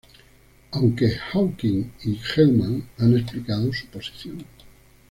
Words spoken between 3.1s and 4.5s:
explicado su posición.